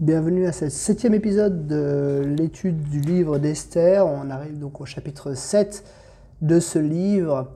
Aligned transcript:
Bienvenue 0.00 0.46
à 0.46 0.52
ce 0.52 0.68
septième 0.68 1.14
épisode 1.14 1.68
de 1.68 2.24
l'étude 2.36 2.82
du 2.88 3.00
livre 3.00 3.38
d'Esther. 3.38 4.04
On 4.04 4.30
arrive 4.30 4.58
donc 4.58 4.80
au 4.80 4.84
chapitre 4.84 5.34
7 5.34 5.84
de 6.40 6.58
ce 6.58 6.80
livre. 6.80 7.52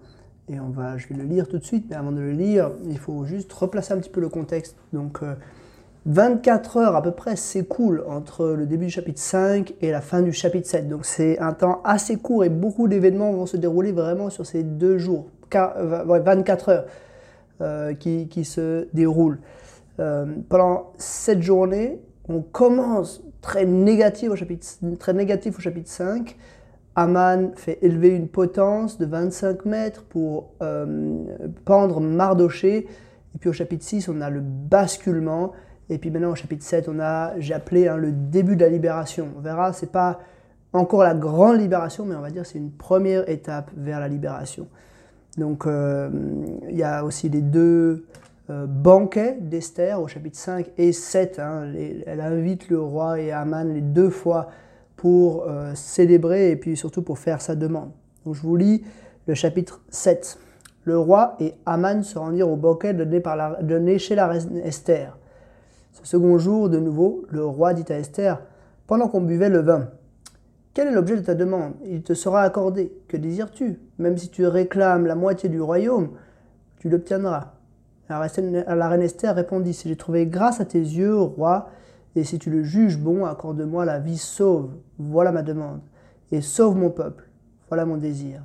Et 0.48 0.60
on 0.60 0.68
va, 0.68 0.96
je 0.96 1.08
vais 1.08 1.16
le 1.16 1.24
lire 1.24 1.48
tout 1.48 1.58
de 1.58 1.64
suite, 1.64 1.86
mais 1.90 1.96
avant 1.96 2.12
de 2.12 2.20
le 2.20 2.30
lire, 2.30 2.70
il 2.88 2.98
faut 2.98 3.24
juste 3.24 3.52
replacer 3.52 3.94
un 3.94 3.98
petit 3.98 4.10
peu 4.10 4.20
le 4.20 4.28
contexte. 4.28 4.76
Donc, 4.92 5.22
24 6.04 6.76
euh, 6.76 6.80
heures 6.80 6.94
à 6.94 7.02
peu 7.02 7.10
près 7.10 7.34
s'écoulent 7.34 8.04
entre 8.06 8.46
le 8.46 8.66
début 8.66 8.84
du 8.84 8.92
chapitre 8.92 9.20
5 9.20 9.74
et 9.80 9.90
la 9.90 10.02
fin 10.02 10.22
du 10.22 10.32
chapitre 10.32 10.68
7. 10.68 10.88
Donc, 10.88 11.04
c'est 11.04 11.40
un 11.40 11.52
temps 11.52 11.80
assez 11.84 12.16
court 12.16 12.44
et 12.44 12.50
beaucoup 12.50 12.86
d'événements 12.86 13.32
vont 13.32 13.46
se 13.46 13.56
dérouler 13.56 13.90
vraiment 13.90 14.30
sur 14.30 14.46
ces 14.46 14.62
deux 14.62 14.98
jours, 14.98 15.26
24 15.52 16.68
heures 16.68 16.84
euh, 17.62 17.94
qui, 17.94 18.44
se 18.44 18.86
déroulent. 18.92 19.40
Euh, 19.98 20.26
pendant 20.48 20.92
cette 20.98 21.42
journée, 21.42 21.98
on 22.28 22.40
commence 22.40 23.22
très 23.40 23.64
négatif 23.64 24.30
au 24.30 24.36
chapitre, 24.36 24.66
très 24.98 25.12
négatif 25.12 25.58
au 25.58 25.60
chapitre 25.60 25.88
5. 25.88 26.36
Aman 26.96 27.52
fait 27.56 27.78
élever 27.82 28.08
une 28.08 28.28
potence 28.28 28.98
de 28.98 29.06
25 29.06 29.64
mètres 29.66 30.04
pour 30.04 30.50
euh, 30.62 31.24
pendre 31.64 32.00
Mardoché. 32.00 32.86
Et 33.34 33.38
puis 33.38 33.50
au 33.50 33.52
chapitre 33.52 33.84
6, 33.84 34.08
on 34.08 34.20
a 34.20 34.30
le 34.30 34.40
basculement. 34.40 35.52
Et 35.90 35.98
puis 35.98 36.10
maintenant 36.10 36.30
au 36.30 36.34
chapitre 36.34 36.64
7, 36.64 36.88
on 36.88 36.98
a, 36.98 37.38
j'ai 37.38 37.54
appelé 37.54 37.86
hein, 37.86 37.96
le 37.96 38.12
début 38.12 38.56
de 38.56 38.62
la 38.62 38.70
libération. 38.70 39.28
On 39.36 39.40
verra, 39.40 39.72
c'est 39.72 39.92
pas 39.92 40.20
encore 40.72 41.02
la 41.02 41.14
grande 41.14 41.60
libération, 41.60 42.04
mais 42.04 42.16
on 42.16 42.20
va 42.20 42.30
dire 42.30 42.44
c'est 42.44 42.58
une 42.58 42.72
première 42.72 43.28
étape 43.28 43.70
vers 43.76 44.00
la 44.00 44.08
libération. 44.08 44.66
Donc 45.36 45.66
euh, 45.66 46.08
il 46.68 46.76
y 46.76 46.82
a 46.82 47.04
aussi 47.04 47.28
les 47.28 47.42
deux 47.42 48.06
banquet 48.48 49.38
d'Esther 49.40 50.00
au 50.00 50.06
chapitre 50.06 50.38
5 50.38 50.70
et 50.78 50.92
7. 50.92 51.38
Hein, 51.38 51.72
elle 52.06 52.20
invite 52.20 52.68
le 52.68 52.80
roi 52.80 53.20
et 53.20 53.32
Aman 53.32 53.64
les 53.64 53.80
deux 53.80 54.10
fois 54.10 54.48
pour 54.96 55.44
euh, 55.44 55.72
célébrer 55.74 56.50
et 56.50 56.56
puis 56.56 56.76
surtout 56.76 57.02
pour 57.02 57.18
faire 57.18 57.40
sa 57.40 57.54
demande. 57.54 57.90
Donc 58.24 58.34
je 58.34 58.42
vous 58.42 58.56
lis 58.56 58.84
le 59.26 59.34
chapitre 59.34 59.82
7. 59.90 60.38
Le 60.84 60.98
roi 60.98 61.36
et 61.40 61.54
Aman 61.66 62.02
se 62.02 62.18
rendirent 62.18 62.50
au 62.50 62.56
banquet 62.56 62.94
donné, 62.94 63.20
par 63.20 63.36
la, 63.36 63.62
donné 63.62 63.98
chez 63.98 64.14
la 64.14 64.26
reine 64.26 64.58
Esther. 64.58 65.18
Ce 65.92 66.04
second 66.04 66.38
jour, 66.38 66.68
de 66.68 66.78
nouveau, 66.78 67.24
le 67.30 67.44
roi 67.44 67.74
dit 67.74 67.90
à 67.92 67.98
Esther, 67.98 68.40
pendant 68.86 69.08
qu'on 69.08 69.20
buvait 69.20 69.48
le 69.48 69.60
vin, 69.60 69.88
quel 70.74 70.88
est 70.88 70.92
l'objet 70.92 71.16
de 71.16 71.22
ta 71.22 71.34
demande? 71.34 71.72
Il 71.86 72.02
te 72.02 72.14
sera 72.14 72.42
accordé. 72.42 72.92
Que 73.08 73.16
désires-tu? 73.16 73.80
Même 73.98 74.16
si 74.16 74.28
tu 74.28 74.46
réclames 74.46 75.06
la 75.06 75.14
moitié 75.14 75.48
du 75.48 75.60
royaume, 75.60 76.10
tu 76.78 76.88
l'obtiendras. 76.88 77.54
La 78.08 78.18
reine 78.18 79.02
Esther 79.02 79.34
répondit, 79.34 79.74
Si 79.74 79.88
j'ai 79.88 79.96
trouvé 79.96 80.26
grâce 80.26 80.60
à 80.60 80.64
tes 80.64 80.78
yeux, 80.78 81.18
roi, 81.18 81.70
et 82.14 82.24
si 82.24 82.38
tu 82.38 82.50
le 82.50 82.62
juges 82.62 82.98
bon, 82.98 83.24
accorde-moi 83.26 83.84
la 83.84 83.98
vie 83.98 84.16
sauve, 84.16 84.70
voilà 84.98 85.32
ma 85.32 85.42
demande, 85.42 85.80
et 86.32 86.40
sauve 86.40 86.76
mon 86.76 86.90
peuple, 86.90 87.28
voilà 87.68 87.84
mon 87.84 87.96
désir. 87.96 88.40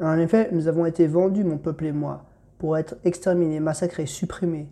En 0.00 0.18
effet, 0.18 0.48
nous 0.52 0.68
avons 0.68 0.86
été 0.86 1.06
vendus, 1.06 1.44
mon 1.44 1.58
peuple 1.58 1.86
et 1.86 1.92
moi, 1.92 2.24
pour 2.58 2.76
être 2.76 2.96
exterminés, 3.04 3.60
massacrés, 3.60 4.06
supprimés. 4.06 4.68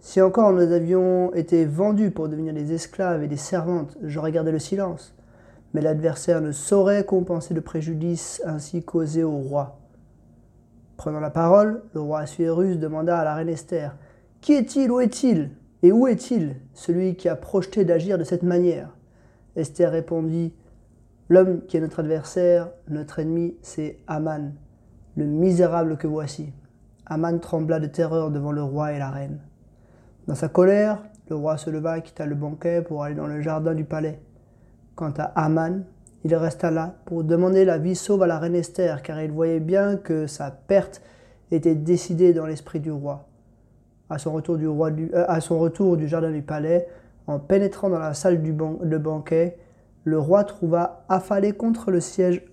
Si 0.00 0.20
encore 0.20 0.52
nous 0.52 0.72
avions 0.72 1.32
été 1.34 1.64
vendus 1.64 2.10
pour 2.10 2.28
devenir 2.28 2.52
des 2.52 2.72
esclaves 2.72 3.22
et 3.22 3.28
des 3.28 3.36
servantes, 3.36 3.96
j'aurais 4.02 4.32
gardé 4.32 4.50
le 4.50 4.58
silence. 4.58 5.14
Mais 5.72 5.80
l'adversaire 5.80 6.40
ne 6.40 6.52
saurait 6.52 7.04
compenser 7.04 7.54
le 7.54 7.60
préjudice 7.60 8.42
ainsi 8.44 8.82
causé 8.82 9.22
au 9.22 9.36
roi. 9.36 9.81
Prenant 11.02 11.18
la 11.18 11.30
parole, 11.30 11.82
le 11.94 12.00
roi 12.00 12.20
Assuérus 12.20 12.78
demanda 12.78 13.18
à 13.18 13.24
la 13.24 13.34
reine 13.34 13.48
Esther 13.48 13.96
Qui 14.40 14.52
est-il 14.52 14.88
Où 14.88 15.00
est-il 15.00 15.50
Et 15.82 15.90
où 15.90 16.06
est-il, 16.06 16.54
celui 16.74 17.16
qui 17.16 17.28
a 17.28 17.34
projeté 17.34 17.84
d'agir 17.84 18.18
de 18.18 18.22
cette 18.22 18.44
manière? 18.44 18.88
Esther 19.56 19.90
répondit 19.90 20.54
L'homme 21.28 21.62
qui 21.66 21.76
est 21.76 21.80
notre 21.80 21.98
adversaire, 21.98 22.70
notre 22.86 23.18
ennemi, 23.18 23.56
c'est 23.62 23.98
Aman, 24.06 24.52
le 25.16 25.24
misérable 25.24 25.96
que 25.96 26.06
voici. 26.06 26.52
Aman 27.06 27.40
trembla 27.40 27.80
de 27.80 27.88
terreur 27.88 28.30
devant 28.30 28.52
le 28.52 28.62
roi 28.62 28.92
et 28.92 29.00
la 29.00 29.10
reine. 29.10 29.40
Dans 30.28 30.36
sa 30.36 30.48
colère, 30.48 31.02
le 31.28 31.34
roi 31.34 31.56
se 31.56 31.68
leva 31.68 31.98
et 31.98 32.02
quitta 32.02 32.26
le 32.26 32.36
banquet 32.36 32.80
pour 32.80 33.02
aller 33.02 33.16
dans 33.16 33.26
le 33.26 33.40
jardin 33.40 33.74
du 33.74 33.82
palais. 33.82 34.20
Quant 34.94 35.14
à 35.18 35.24
Aman, 35.34 35.82
il 36.24 36.34
resta 36.34 36.70
là 36.70 36.94
pour 37.04 37.24
demander 37.24 37.64
la 37.64 37.78
vie 37.78 37.96
sauve 37.96 38.22
à 38.22 38.26
la 38.26 38.38
reine 38.38 38.54
Esther, 38.54 39.02
car 39.02 39.20
il 39.20 39.32
voyait 39.32 39.60
bien 39.60 39.96
que 39.96 40.26
sa 40.26 40.50
perte 40.50 41.02
était 41.50 41.74
décidée 41.74 42.32
dans 42.32 42.46
l'esprit 42.46 42.80
du 42.80 42.92
roi. 42.92 43.26
À 44.08 44.18
son, 44.18 44.32
retour 44.32 44.56
du 44.56 44.68
roi 44.68 44.90
euh, 44.90 45.24
à 45.26 45.40
son 45.40 45.58
retour 45.58 45.96
du 45.96 46.06
jardin 46.06 46.30
du 46.30 46.42
palais, 46.42 46.86
en 47.26 47.38
pénétrant 47.38 47.88
dans 47.88 47.98
la 47.98 48.14
salle 48.14 48.42
du 48.42 48.52
de 48.52 48.98
banquet, 48.98 49.58
le 50.04 50.18
roi 50.18 50.44
trouva 50.44 51.04
affalé 51.08 51.52
contre 51.52 51.90
le 51.90 52.00
siège. 52.00 52.44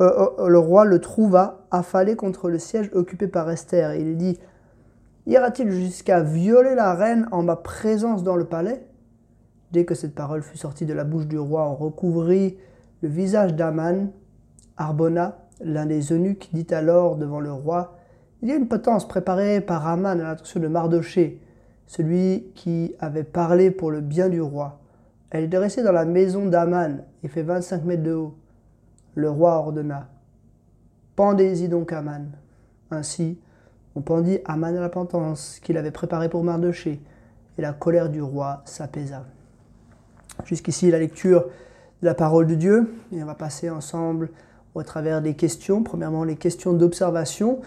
Euh, 0.00 0.28
euh, 0.38 0.48
le 0.48 0.58
roi 0.58 0.84
le 0.84 0.98
trouva 0.98 1.66
affalé 1.70 2.16
contre 2.16 2.48
le 2.48 2.58
siège 2.58 2.90
occupé 2.94 3.28
par 3.28 3.50
Esther. 3.50 3.94
Il 3.94 4.16
dit 4.16 4.38
Ira-t-il 5.26 5.70
jusqu'à 5.70 6.20
violer 6.20 6.74
la 6.74 6.94
reine 6.94 7.28
en 7.32 7.42
ma 7.42 7.56
présence 7.56 8.22
dans 8.22 8.36
le 8.36 8.44
palais? 8.44 8.84
Dès 9.72 9.84
que 9.84 9.94
cette 9.94 10.14
parole 10.14 10.42
fut 10.42 10.58
sortie 10.58 10.84
de 10.84 10.92
la 10.92 11.04
bouche 11.04 11.26
du 11.26 11.38
roi, 11.38 11.68
on 11.68 11.74
recouvrit 11.74 12.56
le 13.04 13.10
visage 13.10 13.54
d'Aman, 13.54 14.08
Arbona, 14.78 15.36
l'un 15.60 15.84
des 15.84 16.10
eunuques, 16.10 16.48
dit 16.54 16.72
alors 16.72 17.16
devant 17.16 17.38
le 17.38 17.52
roi 17.52 17.98
Il 18.40 18.48
y 18.48 18.52
a 18.52 18.56
une 18.56 18.66
potence 18.66 19.06
préparée 19.06 19.60
par 19.60 19.86
Aman 19.86 20.18
à 20.18 20.24
l'intention 20.24 20.58
de 20.58 20.68
Mardoché, 20.68 21.38
celui 21.86 22.46
qui 22.54 22.94
avait 23.00 23.22
parlé 23.22 23.70
pour 23.70 23.90
le 23.90 24.00
bien 24.00 24.30
du 24.30 24.40
roi. 24.40 24.80
Elle 25.28 25.44
est 25.44 25.48
dressée 25.48 25.82
dans 25.82 25.92
la 25.92 26.06
maison 26.06 26.46
d'Aman 26.46 27.04
et 27.22 27.28
fait 27.28 27.42
25 27.42 27.84
mètres 27.84 28.02
de 28.02 28.14
haut. 28.14 28.38
Le 29.16 29.28
roi 29.28 29.52
ordonna 29.58 30.08
Pendez-y 31.14 31.68
donc 31.68 31.92
Aman. 31.92 32.30
Ainsi, 32.90 33.38
on 33.94 34.00
pendit 34.00 34.38
Aman 34.46 34.74
à 34.74 34.80
la 34.80 34.88
pentance 34.88 35.60
qu'il 35.62 35.76
avait 35.76 35.90
préparée 35.90 36.30
pour 36.30 36.42
Mardoché, 36.42 37.02
et 37.58 37.60
la 37.60 37.74
colère 37.74 38.08
du 38.08 38.22
roi 38.22 38.62
s'apaisa. 38.64 39.26
Jusqu'ici, 40.46 40.90
la 40.90 40.98
lecture 40.98 41.44
la 42.04 42.14
parole 42.14 42.46
de 42.46 42.54
Dieu. 42.54 42.94
Et 43.12 43.22
on 43.22 43.26
va 43.26 43.34
passer 43.34 43.70
ensemble 43.70 44.30
au 44.74 44.82
travers 44.82 45.22
des 45.22 45.34
questions. 45.34 45.82
Premièrement, 45.82 46.24
les 46.24 46.36
questions 46.36 46.72
d'observation. 46.72 47.60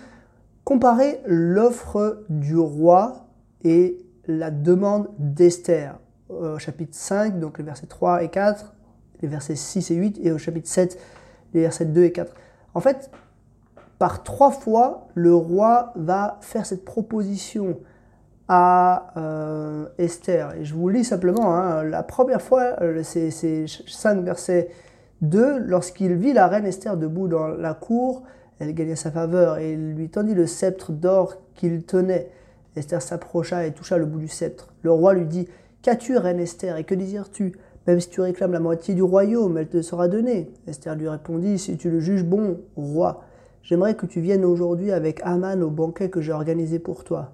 Comparer 0.64 1.22
l'offre 1.26 2.24
du 2.30 2.58
roi 2.58 3.28
et 3.64 3.98
la 4.28 4.52
demande 4.52 5.10
d'Esther. 5.18 5.98
Au 6.30 6.60
chapitre 6.60 6.96
5, 6.96 7.40
donc 7.40 7.58
les 7.58 7.64
versets 7.64 7.88
3 7.88 8.24
et 8.24 8.30
4, 8.30 8.74
les 9.22 9.28
versets 9.30 9.56
6 9.56 9.92
et 9.92 9.96
8, 9.96 10.20
et 10.22 10.32
au 10.32 10.38
chapitre 10.38 10.68
7, 10.68 11.00
les 11.54 11.62
versets 11.62 11.86
2 11.86 12.04
et 12.04 12.12
4. 12.12 12.34
En 12.74 12.82
fait, 12.82 13.10
par 13.98 14.24
trois 14.24 14.52
fois, 14.52 15.08
le 15.16 15.34
roi 15.34 15.94
va 15.96 16.38
faire 16.42 16.66
cette 16.66 16.84
proposition 16.84 17.80
à 18.48 19.12
euh, 19.18 19.88
Esther. 19.98 20.56
Et 20.56 20.66
je 20.66 20.74
vous 20.74 20.90
lis 20.90 21.04
simplement, 21.04 21.54
hein, 21.56 21.84
la 21.84 22.04
première 22.04 22.42
fois, 22.42 22.82
euh, 22.82 23.02
c'est 23.04 23.32
5 23.68 24.24
versets 24.24 24.70
2, 25.22 25.60
lorsqu'il 25.60 26.14
vit 26.14 26.34
la 26.34 26.48
reine 26.48 26.66
Esther 26.66 26.98
debout 26.98 27.28
dans 27.28 27.48
la 27.48 27.74
cour, 27.74 28.24
elle 28.60 28.74
gagna 28.74 28.96
sa 28.96 29.12
faveur 29.12 29.58
et 29.58 29.76
lui 29.76 30.10
tendit 30.10 30.34
le 30.34 30.48
sceptre 30.48 30.92
d'or 30.92 31.36
qu'il 31.56 31.84
tenait. 31.84 32.30
Esther 32.76 33.02
s'approcha 33.02 33.66
et 33.66 33.72
toucha 33.72 33.98
le 33.98 34.06
bout 34.06 34.20
du 34.20 34.28
sceptre. 34.28 34.74
Le 34.84 34.92
roi 34.92 35.14
lui 35.14 35.26
dit 35.26 35.48
Qu'as-tu, 35.82 36.18
reine 36.18 36.40
Esther, 36.40 36.78
et 36.78 36.84
que 36.84 36.96
désires-tu? 36.96 37.54
Même 37.88 38.00
si 38.00 38.10
tu 38.10 38.22
réclames 38.22 38.52
la 38.52 38.60
moitié 38.60 38.94
du 38.94 39.02
royaume, 39.02 39.58
elle 39.58 39.70
te 39.70 39.82
sera 39.82 40.08
donnée. 40.08 40.52
Esther 40.68 40.96
lui 40.96 41.08
répondit 41.08 41.58
Si 41.58 41.78
tu 41.78 41.90
le 41.90 42.00
juges 42.00 42.26
bon, 42.26 42.60
roi, 42.76 43.24
j'aimerais 43.64 43.96
que 43.96 44.06
tu 44.06 44.22
viennes 44.22 44.46
aujourd'hui 44.46 44.92
avec 44.92 45.22
Aman 45.24 45.64
au 45.64 45.70
banquet 45.70 46.10
que 46.10 46.22
j'ai 46.22 46.34
organisé 46.34 46.80
pour 46.80 47.04
toi. 47.04 47.32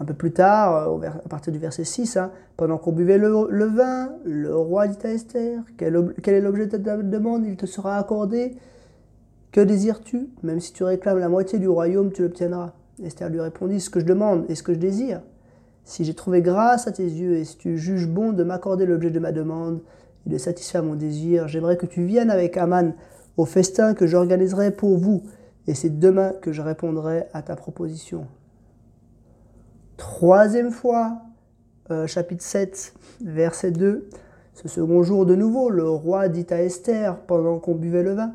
Un 0.00 0.04
peu 0.04 0.14
plus 0.14 0.32
tard, 0.32 0.88
euh, 0.88 1.08
à 1.08 1.28
partir 1.28 1.52
du 1.52 1.58
verset 1.58 1.84
6, 1.84 2.16
hein, 2.16 2.32
pendant 2.56 2.78
qu'on 2.78 2.92
buvait 2.92 3.18
le, 3.18 3.66
vin, 3.66 4.12
le 4.24 4.56
roi 4.56 4.88
dit 4.88 5.06
à 5.06 5.12
Esther, 5.12 5.60
quel, 5.76 5.94
est 6.24 6.40
l'objet 6.40 6.66
de 6.66 6.76
ta 6.76 6.96
demande? 6.96 7.46
Il 7.46 7.56
te 7.56 7.66
sera 7.66 7.96
accordé. 7.96 8.56
Que 9.52 9.60
désires-tu? 9.60 10.28
Même 10.42 10.60
si 10.60 10.72
tu 10.72 10.82
réclames 10.82 11.18
la 11.18 11.28
moitié 11.28 11.58
du 11.58 11.68
royaume, 11.68 12.10
tu 12.10 12.22
l'obtiendras. 12.22 12.72
Esther 13.02 13.28
lui 13.28 13.40
répondit, 13.40 13.80
ce 13.80 13.90
que 13.90 14.00
je 14.00 14.06
demande 14.06 14.44
et 14.48 14.54
ce 14.54 14.62
que 14.62 14.74
je 14.74 14.78
désire. 14.78 15.20
Si 15.84 16.04
j'ai 16.04 16.14
trouvé 16.14 16.42
grâce 16.42 16.86
à 16.86 16.92
tes 16.92 17.04
yeux 17.04 17.36
et 17.36 17.44
si 17.44 17.56
tu 17.58 17.76
juges 17.76 18.08
bon 18.08 18.32
de 18.32 18.44
m'accorder 18.44 18.86
l'objet 18.86 19.10
de 19.10 19.18
ma 19.18 19.32
demande 19.32 19.80
et 20.26 20.30
de 20.30 20.38
satisfaire 20.38 20.82
mon 20.82 20.94
désir, 20.94 21.48
j'aimerais 21.48 21.76
que 21.76 21.86
tu 21.86 22.04
viennes 22.04 22.30
avec 22.30 22.56
Aman 22.56 22.94
au 23.36 23.44
festin 23.44 23.94
que 23.94 24.06
j'organiserai 24.06 24.70
pour 24.70 24.98
vous, 24.98 25.22
et 25.66 25.74
c'est 25.74 25.98
demain 25.98 26.32
que 26.40 26.52
je 26.52 26.62
répondrai 26.62 27.24
à 27.32 27.42
ta 27.42 27.56
proposition. 27.56 28.26
Troisième 30.02 30.72
fois, 30.72 31.22
euh, 31.92 32.08
chapitre 32.08 32.42
7, 32.42 32.92
verset 33.24 33.70
2. 33.70 34.08
Ce 34.52 34.66
second 34.66 35.04
jour 35.04 35.26
de 35.26 35.36
nouveau, 35.36 35.70
le 35.70 35.88
roi 35.88 36.28
dit 36.28 36.44
à 36.50 36.60
Esther, 36.60 37.20
pendant 37.20 37.60
qu'on 37.60 37.76
buvait 37.76 38.02
le 38.02 38.14
vin, 38.14 38.32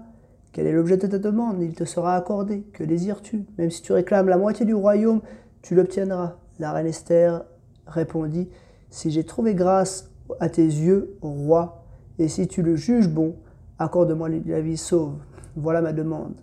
Quel 0.54 0.66
est 0.66 0.72
l'objet 0.72 0.96
de 0.96 1.08
ta 1.08 1.18
demande? 1.18 1.62
Il 1.62 1.74
te 1.74 1.84
sera 1.84 2.16
accordé. 2.16 2.62
Que 2.72 2.86
désires-tu? 2.86 3.44
Même 3.58 3.70
si 3.70 3.82
tu 3.82 3.92
réclames 3.92 4.30
la 4.30 4.38
moitié 4.38 4.66
du 4.66 4.74
royaume, 4.74 5.20
tu 5.62 5.76
l'obtiendras. 5.76 6.38
La 6.58 6.72
reine 6.72 6.88
Esther 6.88 7.44
répondit, 7.86 8.48
Si 8.90 9.12
j'ai 9.12 9.26
trouvé 9.26 9.54
grâce 9.54 10.10
à 10.40 10.48
tes 10.48 10.64
yeux, 10.64 11.18
roi 11.22 11.84
Et 12.18 12.30
si 12.30 12.48
tu 12.48 12.62
le 12.62 12.78
juges 12.78 13.10
bon, 13.10 13.36
accorde-moi 13.78 14.30
la 14.30 14.62
vie 14.62 14.78
sauve. 14.78 15.16
Voilà 15.58 15.82
ma 15.82 15.92
demande. 15.92 16.36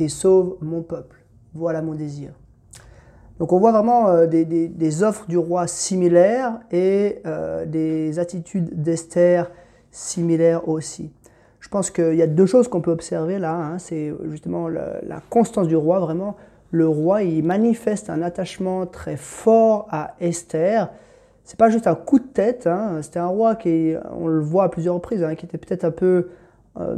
Et 0.00 0.08
sauve 0.08 0.56
mon 0.60 0.82
peuple. 0.82 1.24
Voilà 1.54 1.82
mon 1.82 1.94
désir. 1.94 2.32
Donc 3.42 3.52
on 3.52 3.58
voit 3.58 3.72
vraiment 3.72 4.08
euh, 4.08 4.28
des, 4.28 5.02
offres 5.02 5.26
du 5.26 5.36
roi 5.36 5.66
similaires 5.66 6.60
et 6.70 7.18
euh, 7.26 7.66
des 7.66 8.20
attitudes 8.20 8.80
d'Esther 8.84 9.50
similaires 9.90 10.68
aussi. 10.68 11.10
Je 11.58 11.68
pense 11.68 11.90
qu'il 11.90 12.14
y 12.14 12.22
a 12.22 12.28
deux 12.28 12.46
choses 12.46 12.68
qu'on 12.68 12.80
peut 12.80 12.92
observer 12.92 13.40
là. 13.40 13.56
Hein. 13.56 13.80
C'est 13.80 14.14
justement 14.30 14.68
la, 14.68 15.20
constance 15.28 15.66
du 15.66 15.74
roi. 15.74 15.98
Vraiment, 15.98 16.36
le 16.70 16.86
roi, 16.86 17.24
il 17.24 17.42
manifeste 17.42 18.10
un 18.10 18.22
attachement 18.22 18.86
très 18.86 19.16
fort 19.16 19.88
à 19.90 20.14
Esther. 20.20 20.92
C'est 21.42 21.58
pas 21.58 21.68
juste 21.68 21.88
un 21.88 21.96
coup 21.96 22.20
de 22.20 22.24
tête. 22.24 22.68
Hein. 22.68 23.00
C'était 23.02 23.18
un 23.18 23.26
roi 23.26 23.56
qui, 23.56 23.94
on 24.20 24.28
le 24.28 24.40
voit 24.40 24.62
à 24.62 24.68
plusieurs 24.68 24.94
reprises, 24.94 25.24
hein, 25.24 25.34
qui 25.34 25.46
était 25.46 25.58
peut-être 25.58 25.84
un 25.84 25.90
peu 25.90 26.28
euh, 26.78 26.96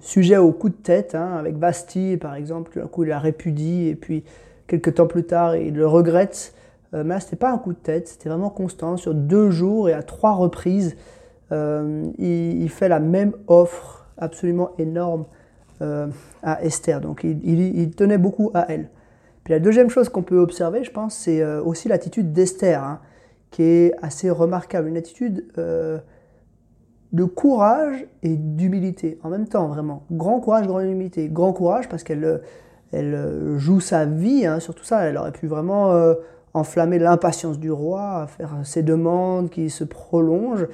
sujet 0.00 0.38
au 0.38 0.50
coup 0.50 0.70
de 0.70 0.74
tête, 0.74 1.14
avec 1.14 1.56
Bastille 1.56 2.16
par 2.16 2.34
exemple. 2.34 2.72
Tout 2.72 2.80
d'un 2.80 2.88
coup, 2.88 3.04
il 3.04 3.10
la 3.10 3.20
répudie 3.20 3.86
et 3.86 3.94
puis 3.94 4.24
quelques 4.68 4.94
temps 4.94 5.06
plus 5.06 5.24
tard, 5.24 5.56
il 5.56 5.74
le 5.74 5.86
regrette. 5.86 6.54
Euh, 6.94 7.02
mais 7.04 7.14
là, 7.14 7.20
ce 7.20 7.26
n'était 7.26 7.36
pas 7.36 7.50
un 7.50 7.58
coup 7.58 7.72
de 7.72 7.78
tête, 7.78 8.06
c'était 8.08 8.28
vraiment 8.28 8.50
constant. 8.50 8.96
Sur 8.96 9.14
deux 9.14 9.50
jours 9.50 9.88
et 9.88 9.92
à 9.92 10.02
trois 10.02 10.32
reprises, 10.32 10.96
euh, 11.50 12.06
il, 12.18 12.68
fait 12.68 12.88
la 12.88 13.00
même 13.00 13.32
offre 13.46 14.06
absolument 14.16 14.70
énorme 14.78 15.24
euh, 15.82 16.06
à 16.42 16.62
Esther. 16.62 17.00
Donc 17.00 17.24
il, 17.24 17.90
tenait 17.96 18.18
beaucoup 18.18 18.50
à 18.54 18.70
elle. 18.70 18.88
Puis 19.44 19.52
la 19.52 19.60
deuxième 19.60 19.88
chose 19.90 20.08
qu'on 20.08 20.22
peut 20.22 20.38
observer, 20.38 20.84
je 20.84 20.90
pense, 20.90 21.14
c'est 21.14 21.44
aussi 21.60 21.88
l'attitude 21.88 22.32
d'Esther, 22.32 22.82
hein, 22.82 23.00
qui 23.50 23.62
est 23.62 23.92
assez 24.02 24.28
remarquable. 24.30 24.88
Une 24.88 24.98
attitude 24.98 25.46
de 27.12 27.24
courage 27.24 28.06
et 28.22 28.36
d'humilité 28.36 29.18
en 29.22 29.30
même 29.30 29.48
temps, 29.48 29.68
vraiment. 29.68 30.02
Grand 30.12 30.40
courage, 30.40 30.66
grande 30.66 30.84
humilité. 30.84 31.28
Grand 31.28 31.54
courage 31.54 31.88
parce 31.88 32.02
qu'elle 32.02 32.42
elle 32.92 33.14
euh, 33.14 33.58
joue 33.58 33.80
sa 33.80 34.06
vie 34.06 34.46
hein, 34.46 34.60
sur 34.60 34.74
tout 34.74 34.84
ça. 34.84 35.02
Elle 35.02 35.16
aurait 35.16 35.32
pu 35.32 35.46
vraiment 35.46 35.92
euh, 35.92 36.14
enflammer 36.54 36.98
l'impatience 36.98 37.58
du 37.58 37.70
roi, 37.70 38.26
faire 38.26 38.54
ses 38.64 38.82
demandes 38.82 39.50
qui 39.50 39.70
se 39.70 39.84
prolongent. 39.84 40.66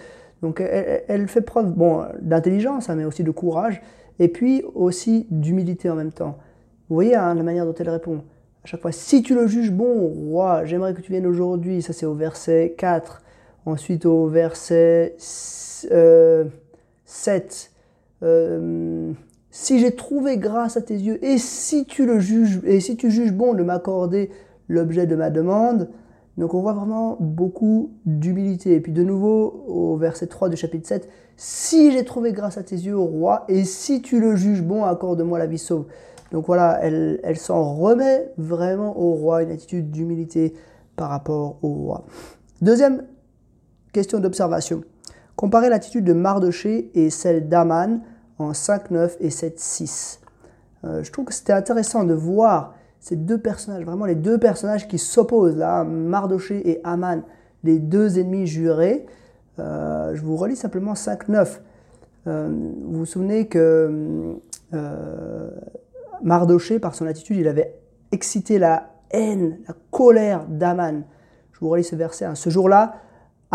Donc 0.43 0.61
elle, 0.61 1.27
fait 1.27 1.41
preuve 1.41 1.73
bon, 1.73 2.05
d'intelligence, 2.21 2.91
hein, 2.91 2.97
mais 2.97 3.07
aussi 3.07 3.25
de 3.25 3.31
courage, 3.31 3.81
et 4.19 4.29
puis 4.29 4.63
aussi 4.75 5.27
d'humilité 5.31 5.89
en 5.89 5.95
même 5.95 6.13
temps. 6.13 6.37
Vous 6.89 6.97
voyez 6.97 7.15
hein, 7.15 7.35
la 7.35 7.43
manière 7.43 7.65
dont 7.65 7.75
elle 7.79 7.89
répond. 7.89 8.23
À 8.63 8.67
chaque 8.67 8.83
fois, 8.83 8.93
si 8.93 9.23
tu 9.23 9.35
le 9.35 9.47
juges 9.47 9.71
bon, 9.71 10.09
roi, 10.09 10.65
j'aimerais 10.65 10.95
que 10.95 11.01
tu 11.01 11.13
viennes 11.13 11.27
aujourd'hui. 11.27 11.83
Ça, 11.83 11.93
c'est 11.93 12.07
au 12.07 12.15
verset 12.15 12.75
4. 12.79 13.23
Ensuite, 13.67 14.07
au 14.07 14.27
verset 14.27 15.15
7. 15.19 17.71
Euh, 18.23 19.13
si 19.57 19.79
j'ai 19.79 19.95
trouvé 19.95 20.37
grâce 20.37 20.77
à 20.77 20.83
tes 20.83 20.97
yeux, 20.97 21.25
et 21.25 21.39
si 21.39 21.85
tu 21.85 22.07
le 22.07 22.19
juges, 22.19 22.61
et 22.65 22.81
si 22.81 22.97
tu 22.97 23.09
juges 23.09 23.33
bon 23.33 23.55
de 23.55 23.63
m'accorder 23.63 24.31
l'objet 24.69 25.07
de 25.07 25.15
ma 25.15 25.31
demande, 25.31 25.91
donc 26.37 26.55
on 26.55 26.61
voit 26.61 26.73
vraiment 26.73 27.17
beaucoup 27.21 27.93
d'humilité. 28.05 28.75
Et 28.75 28.81
puis 28.81 28.91
de 28.91 29.05
nouveau, 29.05 29.65
au 29.69 29.97
verset 29.97 30.27
3 30.27 30.49
du 30.49 30.57
chapitre 30.57 30.89
7, 30.89 31.09
si 31.37 31.93
j'ai 31.93 32.05
trouvé 32.05 32.33
grâce 32.33 32.59
à 32.59 32.65
tes 32.65 32.75
yeux, 32.75 32.99
roi, 32.99 33.45
et 33.47 33.63
si 33.63 34.03
tu 34.03 34.19
le 34.19 34.35
juges 34.35 34.63
bon, 34.63 34.83
accorde-moi 34.83 35.39
la 35.39 35.47
vie 35.47 35.59
sauve. 35.59 35.87
Donc 36.33 36.49
voilà, 36.49 36.81
elle, 36.83 37.21
elle 37.23 37.37
s'en 37.37 37.77
remet 37.77 38.33
vraiment 38.37 38.99
au 38.99 39.13
roi, 39.13 39.45
une 39.45 39.53
attitude 39.53 39.93
d'humilité 39.93 40.53
par 40.97 41.11
rapport 41.11 41.59
au 41.63 41.69
roi. 41.69 42.07
Deuxième 42.61 43.05
question 43.93 44.19
d'observation. 44.19 44.83
Comparez 45.37 45.69
l'attitude 45.69 46.05
de 46.05 46.13
Mardoché 46.13 46.91
et 46.97 47.09
celle 47.09 47.49
d'Aman 47.49 48.01
en 48.39 48.53
5, 48.53 48.91
9 48.91 49.17
et 49.21 49.31
7, 49.31 49.59
6. 49.59 50.21
Euh, 50.85 51.03
je 51.03 51.13
trouve 51.13 51.27
que 51.27 51.35
c'était 51.35 51.53
intéressant 51.53 52.05
de 52.05 52.15
voir 52.15 52.75
ces 53.01 53.17
deux 53.17 53.39
personnages, 53.39 53.85
vraiment 53.85 54.07
les 54.07 54.15
deux 54.15 54.39
personnages 54.39 54.89
qui 54.89 54.99
s'opposent 54.99 55.57
là, 55.57 55.85
Mardoché 55.85 56.69
et 56.69 56.81
Aman, 56.85 57.23
les 57.63 57.79
deux 57.79 58.19
ennemis 58.19 58.47
jurés. 58.47 59.07
Euh, 59.59 60.15
je 60.15 60.23
vous 60.23 60.37
relis 60.37 60.57
simplement 60.57 60.95
5, 60.95 61.29
9. 61.29 61.63
Euh, 62.27 62.49
vous 62.49 62.99
vous 62.99 63.07
souvenez 63.07 63.47
que 63.47 64.37
Mardoché, 66.23 66.79
par 66.79 66.95
son 66.95 67.07
attitude, 67.07 67.37
il 67.37 67.47
avait 67.47 67.79
excité 68.11 68.59
la 68.59 68.91
haine, 69.11 69.59
la 69.69 69.75
colère 69.91 70.47
d'Aman. 70.49 71.05
Je 71.53 71.61
vous 71.61 71.69
relis 71.69 71.85
ce 71.85 71.95
verset. 71.95 72.25
Hein. 72.25 72.35
Ce 72.35 72.51
jour-là, 72.51 72.97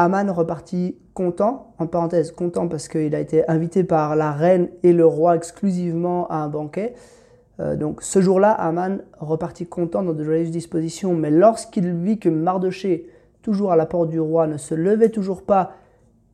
Aman 0.02 0.32
repartit 0.32 0.96
content, 1.14 1.74
en 1.78 1.86
parenthèse 1.86 2.32
content 2.32 2.70
parce 2.70 2.88
qu'il 2.88 3.14
a 3.14 3.20
été 3.20 3.46
invité 3.50 3.84
par 3.84 4.16
la 4.16 4.32
reine 4.32 4.70
et 4.82 4.94
le 4.94 5.06
roi 5.06 5.36
exclusivement 5.36 6.26
à 6.30 6.38
un 6.38 6.48
banquet. 6.48 6.94
Euh, 7.60 7.76
donc 7.76 8.02
ce 8.02 8.22
jour-là, 8.22 8.52
Aman 8.52 9.00
repartit 9.20 9.66
content 9.66 10.02
dans 10.02 10.14
de 10.14 10.24
joyeuses 10.24 10.52
dispositions, 10.52 11.14
mais 11.16 11.30
lorsqu'il 11.30 11.94
vit 11.94 12.18
que 12.18 12.30
Mardoché, 12.30 13.10
toujours 13.42 13.74
à 13.74 13.76
la 13.76 13.86
porte 13.86 14.10
du 14.10 14.22
roi, 14.22 14.48
ne 14.48 14.56
se 14.56 14.74
levait 14.74 15.10
toujours 15.10 15.44
pas 15.44 15.74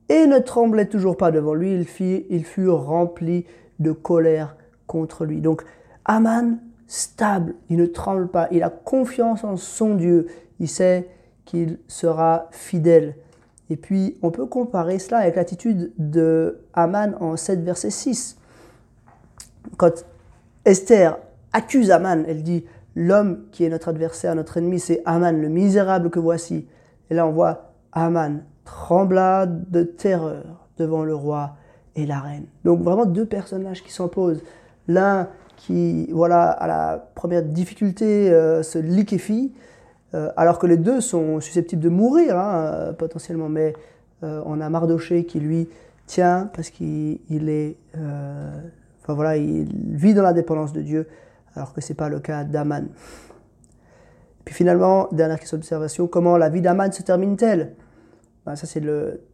et 0.10 0.28
ne 0.28 0.38
tremblait 0.38 0.86
toujours 0.86 1.18
pas 1.18 1.32
devant 1.32 1.56
lui, 1.56 1.74
il, 1.74 2.26
il 2.30 2.46
fut 2.46 2.70
rempli 2.70 3.46
de 3.80 3.92
colère 3.92 4.58
contre 4.86 5.26
lui. 5.26 5.42
Donc 5.42 5.64
Aman, 6.06 6.60
stable, 6.86 7.56
il 7.72 7.78
ne 7.78 7.88
tremble 7.88 8.28
pas, 8.28 8.48
il 8.52 8.62
a 8.62 8.70
confiance 8.70 9.44
en 9.44 9.58
son 9.58 9.96
Dieu, 9.96 10.28
il 10.60 10.68
sait 10.68 11.10
qu'il 11.46 11.80
sera 11.88 12.48
fidèle. 12.52 13.16
Et 13.70 13.78
puis, 13.78 14.18
on 14.22 14.32
peut 14.32 14.46
comparer 14.46 15.00
cela 15.00 15.20
avec 15.20 15.36
l'attitude 15.36 15.92
de 15.98 16.60
Haman 16.74 17.16
en 17.20 17.36
7, 17.36 17.64
verset 17.64 17.90
6. 17.90 18.38
Quand 19.78 20.06
Esther 20.66 21.18
accuse 21.54 21.92
Haman, 21.92 22.26
elle 22.28 22.44
dit 22.44 22.66
L'homme 22.96 23.44
qui 23.52 23.66
est 23.66 23.70
notre 23.70 23.90
adversaire, 23.90 24.36
notre 24.36 24.58
ennemi, 24.58 24.80
c'est 24.80 25.02
Haman, 25.06 25.40
le 25.42 25.50
misérable 25.50 26.10
que 26.10 26.20
voici. 26.20 26.68
Et 27.10 27.14
là, 27.14 27.28
on 27.28 27.32
voit 27.32 27.74
Haman 27.92 28.44
trembla 28.64 29.46
de 29.46 29.84
terreur 29.84 30.70
devant 30.78 31.04
le 31.04 31.14
roi 31.14 31.56
et 31.96 32.06
la 32.06 32.20
reine. 32.20 32.46
Donc, 32.64 32.82
vraiment 32.82 33.06
deux 33.06 33.26
personnages 33.26 33.84
qui 33.84 33.92
s'opposent. 33.92 34.44
L'un 34.88 35.28
qui, 35.58 36.10
voilà, 36.12 36.50
à 36.50 36.68
la 36.68 37.10
première 37.16 37.44
difficulté, 37.44 38.32
euh, 38.32 38.64
se 38.64 38.78
liquéfie, 38.78 39.54
alors 40.14 40.60
que 40.60 40.68
les 40.68 40.78
deux 40.78 41.02
sont 41.02 41.40
susceptibles 41.42 41.82
de 41.82 41.90
mourir 41.90 42.38
hein, 42.38 42.64
euh, 42.66 42.94
potentiellement. 42.94 43.50
Mais 43.50 43.74
euh, 44.24 44.42
on 44.46 44.62
a 44.62 44.70
Mardoché 44.70 45.26
qui 45.26 45.40
lui 45.40 45.68
tient 46.06 46.50
parce 46.54 46.70
qu'il 46.70 47.20
est, 47.50 47.78
enfin 47.94 49.14
voilà, 49.14 49.38
il 49.38 49.68
vit 49.74 50.14
dans 50.14 50.22
la 50.24 50.34
dépendance 50.34 50.72
de 50.72 50.82
Dieu, 50.82 51.08
alors 51.56 51.74
que 51.74 51.82
ce 51.82 51.92
n'est 51.92 51.96
pas 51.96 52.10
le 52.10 52.20
cas 52.20 52.44
d'Aman. 52.44 52.88
Puis 54.46 54.54
finalement, 54.54 55.10
dernière 55.12 55.40
question 55.40 55.58
d'observation, 55.58 56.08
comment 56.08 56.38
la 56.38 56.50
vie 56.50 56.62
d'Aman 56.62 56.92
se 56.92 57.02
termine-t-elle? 57.02 57.74
Ben, 58.46 58.56
Ça 58.56 58.68
c'est 58.68 58.84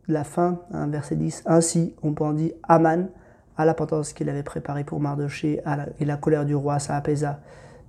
la 0.08 0.24
fin, 0.24 0.62
hein, 0.72 0.88
verset 0.88 1.18
10. 1.18 1.44
Ainsi, 1.46 1.94
on 2.02 2.14
peut 2.14 2.24
en 2.24 2.34
dire 2.34 2.54
Aman, 2.64 3.10
à 3.58 3.66
la 3.66 3.74
potence 3.74 4.14
qu'il 4.14 4.30
avait 4.30 4.44
préparée 4.44 4.86
pour 4.86 5.02
Mardoché, 5.02 5.62
et 6.00 6.06
la 6.06 6.18
colère 6.18 6.46
du 6.46 6.56
roi, 6.56 6.80
ça 6.80 6.96
apaisa. 6.96 7.42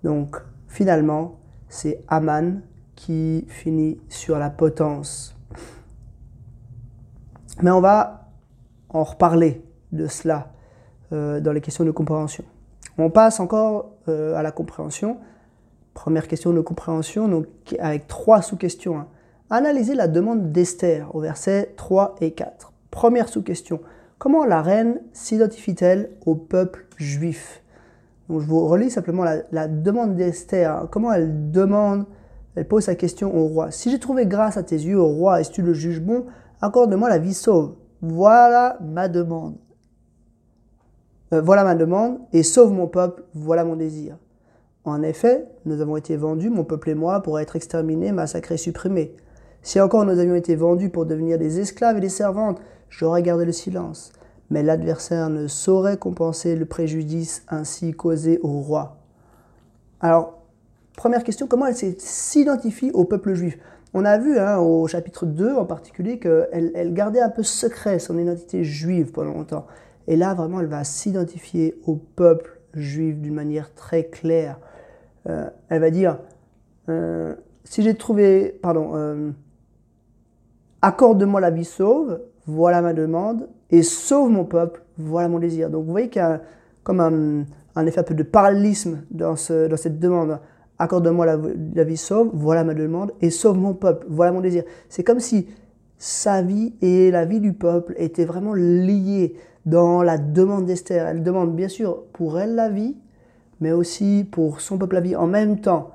Donc 0.03 0.37
finalement, 0.67 1.39
c'est 1.69 2.03
Aman 2.09 2.61
qui 3.05 3.45
finit 3.49 3.99
sur 4.09 4.39
la 4.39 4.49
potence. 4.49 5.35
Mais 7.61 7.73
on 7.73 7.81
va 7.81 8.29
en 8.91 9.03
reparler 9.03 9.65
de 9.91 10.07
cela 10.07 10.53
euh, 11.13 11.41
dans 11.41 11.51
les 11.51 11.61
questions 11.61 11.85
de 11.85 11.91
compréhension. 11.91 12.45
On 12.99 13.11
passe 13.11 13.41
encore 13.41 13.91
euh, 14.09 14.37
à 14.37 14.43
la 14.45 14.53
compréhension. 14.53 15.19
Première 15.95 16.29
question 16.29 16.53
de 16.53 16.61
compréhension, 16.61 17.27
donc 17.27 17.47
avec 17.81 18.07
trois 18.07 18.41
sous-questions. 18.41 18.99
Hein. 18.99 19.09
Analyser 19.51 19.97
la 19.97 20.07
demande 20.07 20.53
d'Esther 20.53 21.13
au 21.13 21.21
verset 21.21 21.75
3 21.77 22.15
et 22.21 22.31
4. 22.31 22.73
Première 22.93 23.29
sous-question. 23.29 23.81
Comment 24.19 24.45
la 24.45 24.63
reine 24.63 25.01
s'identifie-t-elle 25.13 26.11
au 26.25 26.37
peuple 26.37 26.87
juif? 26.99 27.65
Donc, 28.29 28.43
Je 28.43 28.47
vous 28.47 28.65
relis 28.69 28.91
simplement 28.91 29.25
la, 29.25 29.67
demande 29.67 30.15
d'Esther. 30.15 30.71
Hein. 30.71 30.89
Comment 30.89 31.13
elle 31.13 31.51
demande 31.51 32.07
elle 32.55 32.69
pose 32.69 32.85
sa 32.85 32.95
question 32.95 33.35
au 33.37 33.47
roi. 33.47 33.71
Si 33.71 33.91
j'ai 33.91 33.99
trouvé 33.99 34.27
grâce 34.27 34.57
à 34.57 34.63
tes 34.63 34.77
yeux, 34.77 34.99
au 34.99 35.09
roi, 35.09 35.41
et 35.41 35.45
si 35.45 35.53
tu 35.53 35.63
le 35.63 35.73
juges 35.73 36.01
bon, 36.01 36.27
accorde-moi 36.61 37.09
la 37.09 37.19
vie 37.19 37.35
sauve. 37.35 37.75
Voilà 38.03 38.79
ma 38.81 39.09
demande. 39.09 39.57
Euh, 41.33 41.41
voilà 41.41 41.65
ma 41.65 41.75
demande, 41.75 42.19
et 42.33 42.43
sauve 42.43 42.73
mon 42.73 42.87
peuple, 42.87 43.25
voilà 43.35 43.65
mon 43.65 43.77
désir. 43.77 44.17
En 44.85 45.03
effet, 45.03 45.47
nous 45.65 45.81
avons 45.81 45.97
été 45.97 46.17
vendus, 46.17 46.51
mon 46.51 46.65
peuple 46.65 46.91
et 46.91 46.95
moi, 46.95 47.23
pour 47.23 47.39
être 47.39 47.57
exterminés, 47.57 48.13
massacrés, 48.13 48.57
supprimés. 48.57 49.15
Si 49.63 49.81
encore 49.81 50.05
nous 50.05 50.19
avions 50.19 50.35
été 50.35 50.57
vendus 50.57 50.91
pour 50.91 51.07
devenir 51.07 51.39
des 51.39 51.61
esclaves 51.61 51.99
et 51.99 52.01
des 52.01 52.09
servantes, 52.09 52.61
j'aurais 52.91 53.23
gardé 53.23 53.45
le 53.45 53.53
silence. 53.53 54.13
Mais 54.51 54.63
l'adversaire 54.63 55.31
ne 55.31 55.47
saurait 55.47 55.97
compenser 55.97 56.57
le 56.57 56.67
préjudice 56.67 57.45
ainsi 57.49 57.93
causé 57.93 58.41
au 58.43 58.61
roi. 58.61 58.97
Alors, 60.01 60.42
Première 60.97 61.25
question, 61.25 61.47
comment 61.47 61.67
elle 61.67 61.75
s'identifie 61.99 62.91
au 62.93 63.05
peuple 63.05 63.35
juif? 63.35 63.59
On 63.95 64.05
a 64.05 64.19
vu 64.19 64.39
hein, 64.39 64.59
au 64.59 64.87
chapitre 64.87 65.27
2 65.27 65.55
en 65.55 65.65
particulier 65.65 66.19
qu'elle 66.19 66.71
elle 66.75 66.95
gardait 66.95 67.21
un 67.21 67.29
peu 67.29 67.43
secret 67.43 67.99
son 67.99 68.19
identité 68.19 68.65
juive 68.65 69.13
pendant 69.13 69.33
longtemps. 69.33 69.67
Et 70.07 70.17
là, 70.17 70.35
vraiment, 70.35 70.61
elle 70.61 70.67
va 70.67 70.85
s'identifier 70.85 71.79
au 71.87 71.97
peuple 71.97 72.59
juif 72.75 73.19
d'une 73.19 73.35
manière 73.35 73.75
très 73.75 74.05
claire. 74.05 74.59
Euh, 75.29 75.49
elle 75.69 75.81
va 75.81 75.91
dire, 75.91 76.19
euh, 76.89 77.35
si 77.65 77.83
j'ai 77.83 77.95
trouvé, 77.95 78.59
pardon, 78.63 78.93
euh, 78.95 79.31
accorde-moi 80.81 81.41
la 81.41 81.51
vie 81.51 81.65
sauve, 81.65 82.21
voilà 82.47 82.83
ma 82.83 82.93
demande, 82.93 83.49
et 83.71 83.83
sauve 83.83 84.31
mon 84.31 84.45
peuple, 84.45 84.83
voilà 84.99 85.29
mon 85.29 85.39
désir. 85.39 85.71
Donc 85.71 85.85
vous 85.85 85.93
voyez 85.93 86.09
qu'il 86.09 86.21
y 86.21 86.25
a 86.25 86.41
comme 86.83 87.01
un, 87.01 87.87
effet 87.87 88.01
un 88.01 88.05
peu 88.05 88.15
de 88.15 88.25
parallélisme 88.25 89.03
dans, 89.11 89.37
ce, 89.37 89.69
dans 89.69 89.77
cette 89.77 90.01
demande. 90.01 90.41
Accorde-moi 90.83 91.27
la, 91.27 91.85
vie 91.85 91.97
sauve, 91.97 92.31
voilà 92.35 92.65
ma 92.65 92.75
demande, 92.75 93.13
et 93.21 93.31
sauve 93.31 93.57
mon 93.57 93.73
peuple, 93.73 94.05
voilà 94.11 94.33
mon 94.33 94.41
désir. 94.41 94.65
C'est 94.89 95.05
comme 95.05 95.21
si 95.21 95.47
sa 95.97 96.43
vie 96.43 96.75
et 96.83 97.13
la 97.13 97.25
vie 97.25 97.39
du 97.39 97.53
peuple 97.53 97.95
étaient 97.99 98.25
vraiment 98.25 98.53
liées 98.53 99.37
dans 99.65 100.03
la 100.03 100.19
demande 100.19 100.67
d'Esther. 100.67 101.07
Elle 101.07 101.23
demande 101.23 101.55
bien 101.55 101.69
sûr 101.69 102.03
pour 102.13 102.41
elle 102.41 102.57
la 102.57 102.69
vie, 102.69 102.97
mais 103.61 103.71
aussi 103.71 104.27
pour 104.29 104.61
son 104.61 104.77
peuple 104.77 104.97
la 104.97 105.03
vie 105.03 105.15
en 105.15 105.29
même 105.29 105.61
temps. 105.61 105.93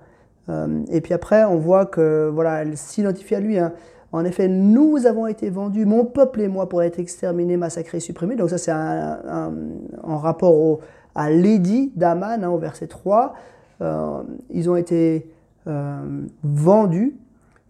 Euh, 0.47 0.79
et 0.89 1.01
puis 1.01 1.13
après, 1.13 1.43
on 1.43 1.57
voit 1.57 1.85
que 1.85 2.31
voilà, 2.33 2.61
elle 2.61 2.77
s'identifie 2.77 3.35
à 3.35 3.41
lui. 3.41 3.59
Hein. 3.59 3.73
En 4.13 4.23
effet, 4.23 4.47
nous 4.47 5.05
avons 5.05 5.27
été 5.27 5.49
vendus, 5.49 5.85
mon 5.85 6.05
peuple 6.05 6.39
et 6.39 6.47
moi, 6.47 6.69
pour 6.69 6.81
être 6.81 6.97
exterminés, 6.97 7.57
massacrés, 7.57 7.99
supprimés. 7.99 8.37
Donc 8.37 8.51
ça, 8.51 8.57
c'est 8.57 8.71
en 8.71 10.17
rapport 10.17 10.79
à 11.13 11.29
l'édit 11.29 11.91
d'Aman, 11.97 12.41
hein, 12.41 12.49
au 12.49 12.57
verset 12.57 12.87
3. 12.87 13.33
Euh, 13.81 14.23
ils 14.49 14.69
ont 14.69 14.75
été 14.75 15.29
euh, 15.67 16.21
vendus. 16.43 17.15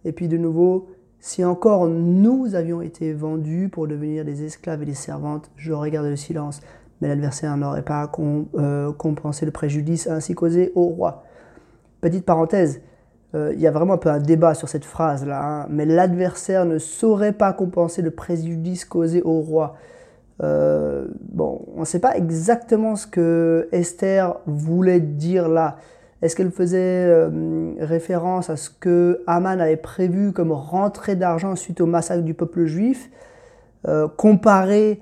Et 0.04 0.12
puis 0.12 0.28
de 0.28 0.36
nouveau, 0.36 0.88
si 1.20 1.44
encore 1.44 1.88
nous 1.88 2.54
avions 2.54 2.80
été 2.80 3.12
vendus 3.12 3.68
pour 3.68 3.88
devenir 3.88 4.24
des 4.24 4.44
esclaves 4.44 4.82
et 4.82 4.86
des 4.86 4.94
servantes, 4.94 5.50
j'aurais 5.56 5.90
gardé 5.90 6.10
le 6.10 6.16
silence 6.16 6.60
mais 7.00 7.06
l'adversaire 7.06 7.56
n'aurait 7.56 7.82
pas 7.82 8.10
euh, 8.56 8.92
compensé 8.92 9.46
le 9.46 9.52
préjudice 9.52 10.08
ainsi 10.08 10.34
causé 10.34 10.72
au 10.74 10.86
roi. 10.86 11.22
Petite 12.00 12.24
parenthèse, 12.24 12.80
il 13.34 13.60
y 13.60 13.68
a 13.68 13.70
vraiment 13.70 13.92
un 13.92 13.98
peu 13.98 14.08
un 14.08 14.18
débat 14.18 14.54
sur 14.54 14.68
cette 14.68 14.84
phrase-là, 14.84 15.40
hein, 15.40 15.66
mais 15.70 15.84
l'adversaire 15.84 16.64
ne 16.64 16.78
saurait 16.78 17.34
pas 17.34 17.52
compenser 17.52 18.02
le 18.02 18.10
préjudice 18.10 18.84
causé 18.84 19.22
au 19.22 19.40
roi. 19.42 19.76
Bon, 20.40 21.60
on 21.76 21.80
ne 21.80 21.84
sait 21.84 22.00
pas 22.00 22.16
exactement 22.16 22.96
ce 22.96 23.06
que 23.06 23.68
Esther 23.70 24.34
voulait 24.46 24.98
dire 24.98 25.48
là. 25.48 25.76
Est-ce 26.22 26.34
qu'elle 26.34 26.50
faisait 26.50 27.28
référence 27.80 28.50
à 28.50 28.56
ce 28.56 28.70
que 28.70 29.22
Haman 29.26 29.60
avait 29.60 29.76
prévu 29.76 30.32
comme 30.32 30.52
rentrée 30.52 31.16
d'argent 31.16 31.54
suite 31.56 31.80
au 31.80 31.86
massacre 31.86 32.22
du 32.22 32.34
peuple 32.34 32.64
juif, 32.64 33.10
comparé 34.16 35.00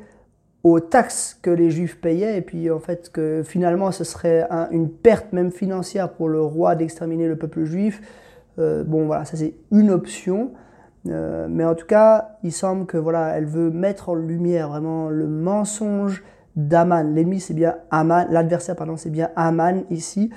aux 0.63 0.81
taxes 0.81 1.39
que 1.43 1.51
les 1.51 1.71
Juifs 1.71 2.01
payaient, 2.01 2.39
et 2.39 2.41
puis 2.41 2.71
en 2.73 2.81
fait 2.81 3.11
que 3.11 3.43
finalement 3.45 3.93
ce 3.93 4.03
serait 4.03 4.49
une 4.73 4.91
perte 4.91 5.33
même 5.33 5.53
financière 5.53 6.13
pour 6.13 6.29
le 6.29 6.43
roi 6.43 6.75
d'exterminer 6.75 7.29
le 7.29 7.37
peuple 7.37 7.65
juif? 7.65 8.03
Euh, 8.59 8.83
bon 8.85 9.07
voilà, 9.07 9.25
ça 9.25 9.37
c'est 9.37 9.55
une 9.71 9.91
option, 9.91 10.51
euh, 11.09 11.47
mais 11.49 11.65
en 11.65 11.75
tout 11.75 11.87
cas, 11.87 12.37
il 12.43 12.53
semble 12.53 12.87
que 12.87 12.97
voilà, 12.97 13.37
elle 13.37 13.45
veut 13.45 13.71
mettre 13.71 14.09
en 14.09 14.15
lumière 14.15 14.71
vraiment 14.71 15.09
le 15.09 15.29
mensonge 15.29 16.25
d'Aman. 16.57 17.15
L'ennemi 17.15 17.39
c'est 17.39 17.55
bien 17.55 17.77
Aman, 17.91 18.27
l'adversaire 18.31 18.75
pardon 18.75 18.97
c'est 18.97 19.11
bien 19.11 19.31
Aman 19.37 19.85
ici, 19.91 20.31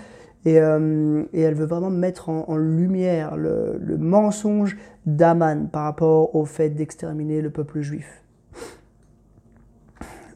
et, 0.45 0.59
euh, 0.59 1.23
et, 1.33 1.41
elle 1.41 1.53
veut 1.53 1.65
vraiment 1.65 1.89
mettre 1.89 2.29
en, 2.29 2.55
lumière 2.55 3.35
le, 3.35 3.97
mensonge 3.97 4.77
d'Aman 5.05 5.69
par 5.69 5.83
rapport 5.83 6.35
au 6.35 6.45
fait 6.45 6.69
d'exterminer 6.69 7.41
le 7.41 7.49
peuple 7.49 7.81
juif. 7.81 8.23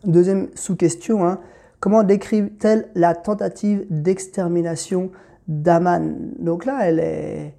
Deuxième 0.04 0.50
sous-question, 0.56 1.26
hein. 1.26 1.40
comment 1.80 2.04
décrit-elle 2.04 2.90
la 2.96 3.16
tentative 3.16 3.86
d'extermination 3.90 5.12
d'Aman? 5.48 6.34
Donc 6.40 6.66
là, 6.66 6.80
elle 6.82 7.00
est, 7.00 7.56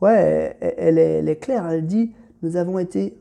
ouais, 0.00 0.56
elle 0.60 0.98
est, 0.98 1.36
claire. 1.36 1.68
Elle 1.70 1.86
dit 1.86 2.12
nous 2.42 2.56
avons 2.56 2.80
été, 2.80 3.16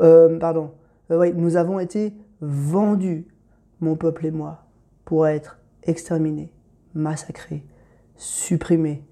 euh, 0.00 0.38
pardon, 0.38 0.70
euh, 1.10 1.32
nous 1.34 1.56
avons 1.56 1.80
été 1.80 2.12
vendus, 2.40 3.26
mon 3.80 3.96
peuple 3.96 4.26
et 4.26 4.30
moi, 4.30 4.64
pour 5.04 5.26
être 5.26 5.58
exterminés, 5.82 6.52
massacrés, 6.94 7.64
supprimés. 8.16 9.02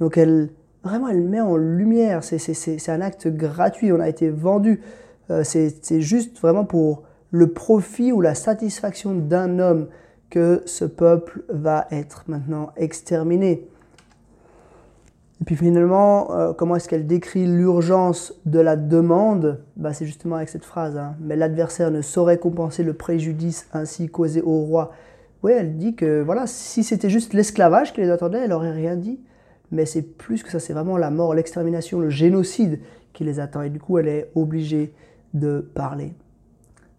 Donc 0.00 0.16
elle, 0.16 0.50
vraiment, 0.82 1.08
elle 1.08 1.22
met 1.22 1.40
en 1.40 1.56
lumière. 1.56 2.24
C'est 2.24 2.88
un 2.88 3.00
acte 3.00 3.28
gratuit. 3.28 3.92
On 3.92 4.00
a 4.00 4.08
été 4.08 4.30
vendus. 4.30 4.80
Euh, 5.30 5.44
c'est 5.44 6.00
juste 6.00 6.38
vraiment 6.40 6.64
pour 6.64 7.02
le 7.30 7.52
profit 7.52 8.12
ou 8.12 8.20
la 8.20 8.34
satisfaction 8.34 9.14
d'un 9.14 9.58
homme 9.58 9.88
que 10.30 10.62
ce 10.66 10.84
peuple 10.84 11.42
va 11.48 11.86
être 11.90 12.24
maintenant 12.26 12.70
exterminé. 12.76 13.68
Et 15.40 15.44
puis 15.44 15.56
finalement, 15.56 16.32
euh, 16.36 16.52
comment 16.52 16.76
est-ce 16.76 16.88
qu'elle 16.88 17.06
décrit 17.06 17.46
l'urgence 17.46 18.32
de 18.46 18.60
la 18.60 18.76
demande? 18.76 19.60
Bah, 19.76 19.92
C'est 19.92 20.06
justement 20.06 20.36
avec 20.36 20.48
cette 20.48 20.64
phrase. 20.64 20.96
Hein. 20.96 21.16
Mais 21.20 21.34
l'adversaire 21.34 21.90
ne 21.90 22.00
saurait 22.00 22.38
compenser 22.38 22.84
le 22.84 22.92
préjudice 22.92 23.66
ainsi 23.72 24.08
causé 24.08 24.40
au 24.40 24.60
roi. 24.60 24.92
Oui, 25.42 25.52
elle 25.52 25.76
dit 25.76 25.94
que 25.94 26.22
voilà, 26.22 26.46
si 26.46 26.84
c'était 26.84 27.10
juste 27.10 27.34
l'esclavage 27.34 27.92
qui 27.92 28.00
les 28.00 28.10
attendait, 28.10 28.38
elle 28.38 28.50
n'aurait 28.50 28.72
rien 28.72 28.96
dit. 28.96 29.20
Mais 29.70 29.86
c'est 29.86 30.02
plus 30.02 30.42
que 30.42 30.50
ça, 30.50 30.60
c'est 30.60 30.72
vraiment 30.72 30.98
la 30.98 31.10
mort, 31.10 31.34
l'extermination, 31.34 31.98
le 31.98 32.10
génocide 32.10 32.80
qui 33.12 33.24
les 33.24 33.40
attend. 33.40 33.62
Et 33.62 33.70
du 33.70 33.80
coup, 33.80 33.98
elle 33.98 34.08
est 34.08 34.30
obligée 34.34 34.92
de 35.34 35.60
parler 35.74 36.14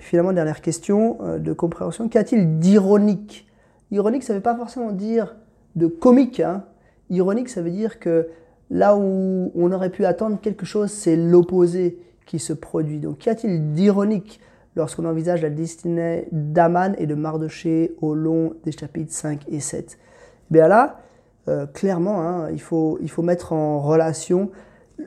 finalement, 0.03 0.33
dernière 0.33 0.61
question 0.61 1.17
euh, 1.21 1.39
de 1.39 1.53
compréhension, 1.53 2.07
qu'y 2.09 2.17
a-t-il 2.17 2.59
d'ironique? 2.59 3.47
Ironique, 3.91 4.23
ça 4.23 4.33
ne 4.33 4.37
veut 4.37 4.43
pas 4.43 4.55
forcément 4.55 4.91
dire 4.91 5.35
de 5.75 5.87
comique. 5.87 6.39
Hein. 6.39 6.65
Ironique, 7.09 7.49
ça 7.49 7.61
veut 7.61 7.71
dire 7.71 7.99
que 7.99 8.27
là 8.69 8.95
où 8.95 9.51
on 9.55 9.71
aurait 9.71 9.89
pu 9.89 10.05
attendre 10.05 10.39
quelque 10.41 10.65
chose, 10.65 10.91
c'est 10.91 11.15
l'opposé 11.15 11.99
qui 12.25 12.39
se 12.39 12.53
produit. 12.53 12.99
Donc 12.99 13.19
qu'y 13.19 13.29
a-t-il 13.29 13.73
d'ironique 13.73 14.39
lorsqu'on 14.75 15.05
envisage 15.05 15.41
la 15.41 15.49
destinée 15.49 16.27
d'Aman 16.31 16.95
et 16.97 17.05
de 17.05 17.15
Mardoché 17.15 17.95
au 18.01 18.13
long 18.13 18.53
des 18.63 18.71
chapitres 18.71 19.13
5 19.13 19.45
et 19.49 19.59
7 19.59 19.97
eh 19.97 20.53
Bien 20.53 20.67
là, 20.67 20.99
euh, 21.47 21.65
clairement, 21.65 22.21
hein, 22.21 22.49
il, 22.51 22.61
faut, 22.61 22.97
il 23.01 23.09
faut 23.09 23.21
mettre 23.21 23.53
en 23.53 23.79
relation 23.79 24.51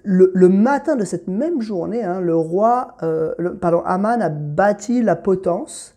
le, 0.04 0.49
matin 0.49 0.96
de 0.96 1.04
cette 1.04 1.28
même 1.28 1.61
journée, 1.61 2.02
hein, 2.02 2.20
le 2.20 2.37
roi, 2.37 2.96
euh, 3.02 3.32
pardon, 3.61 3.82
Aman 3.85 4.20
a 4.20 4.28
bâti 4.28 5.02
la 5.02 5.16
potence, 5.16 5.94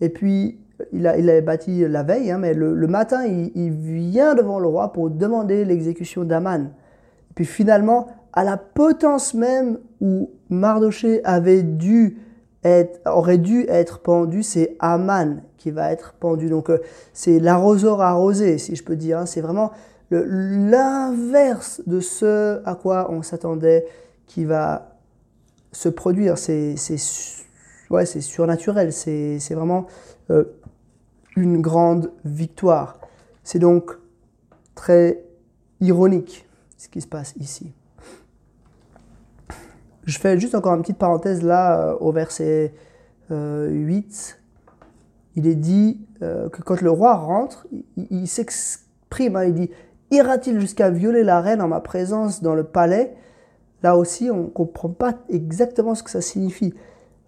et 0.00 0.08
puis 0.08 0.58
il 0.92 1.06
a, 1.06 1.16
il 1.16 1.44
bâti 1.44 1.86
la 1.88 2.02
veille, 2.02 2.30
hein, 2.30 2.38
mais 2.38 2.54
le, 2.54 2.86
matin, 2.86 3.24
il, 3.24 3.70
vient 3.72 4.34
devant 4.34 4.58
le 4.58 4.68
roi 4.68 4.92
pour 4.92 5.10
demander 5.10 5.64
l'exécution 5.64 6.24
d'Aman. 6.24 6.70
Puis 7.34 7.44
finalement, 7.44 8.08
à 8.32 8.44
la 8.44 8.56
potence 8.56 9.34
même 9.34 9.78
où 10.00 10.30
Mardoché 10.50 11.24
avait 11.24 11.62
dû 11.62 12.18
aurait 13.04 13.38
dû 13.38 13.66
être 13.68 14.00
pendu, 14.00 14.42
c'est 14.42 14.76
Aman 14.78 15.42
qui 15.58 15.70
va 15.70 15.92
être 15.92 16.14
pendu. 16.14 16.48
Donc 16.48 16.70
euh, 16.70 16.78
c'est 17.12 17.38
l'arroseur 17.38 18.00
arrosé, 18.00 18.58
si 18.58 18.76
je 18.76 18.84
peux 18.84 18.96
dire. 18.96 19.18
Hein. 19.18 19.26
C'est 19.26 19.40
vraiment 19.40 19.72
l'inverse 20.10 21.82
de 21.86 22.00
ce 22.00 22.60
à 22.64 22.74
quoi 22.74 23.10
on 23.10 23.22
s'attendait 23.22 23.86
qui 24.26 24.44
va 24.44 24.98
se 25.72 25.88
produire. 25.88 26.38
C'est 26.38 26.76
surnaturel, 28.20 28.92
c'est 28.92 29.54
vraiment 29.54 29.86
euh, 30.30 30.44
une 31.36 31.60
grande 31.60 32.12
victoire. 32.24 32.98
C'est 33.42 33.58
donc 33.58 33.92
très 34.74 35.22
ironique 35.80 36.46
ce 36.78 36.88
qui 36.88 37.00
se 37.00 37.06
passe 37.06 37.34
ici. 37.38 37.72
Je 40.06 40.18
fais 40.18 40.38
juste 40.38 40.54
encore 40.54 40.74
une 40.74 40.82
petite 40.82 40.98
parenthèse 40.98 41.42
là 41.42 41.80
euh, 41.80 41.96
au 42.00 42.12
verset 42.12 42.74
8. 43.30 43.32
Euh, 43.32 44.40
il 45.36 45.46
est 45.46 45.54
dit 45.54 46.00
que 46.20 46.62
quand 46.62 46.80
le 46.80 46.90
roi 46.90 47.14
rentre, 47.16 47.66
il, 47.72 48.06
il 48.10 48.28
s'exprime, 48.28 49.36
hein, 49.36 49.44
il 49.44 49.54
dit 49.54 49.70
Ira-t-il 50.10 50.60
jusqu'à 50.60 50.90
violer 50.90 51.24
la 51.24 51.40
reine 51.40 51.60
en 51.60 51.68
ma 51.68 51.80
présence 51.80 52.40
dans 52.40 52.54
le 52.54 52.64
palais? 52.64 53.16
Là 53.82 53.96
aussi, 53.96 54.30
on 54.30 54.44
ne 54.44 54.48
comprend 54.48 54.88
pas 54.88 55.14
exactement 55.28 55.94
ce 55.94 56.02
que 56.02 56.10
ça 56.10 56.20
signifie. 56.20 56.72